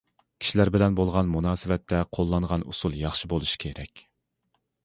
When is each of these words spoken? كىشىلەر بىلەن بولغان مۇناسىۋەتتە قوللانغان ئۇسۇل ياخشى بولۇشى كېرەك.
كىشىلەر 0.43 0.71
بىلەن 0.75 0.95
بولغان 0.99 1.29
مۇناسىۋەتتە 1.33 2.01
قوللانغان 2.19 2.67
ئۇسۇل 2.71 2.99
ياخشى 3.05 3.33
بولۇشى 3.35 3.63
كېرەك. 3.67 4.07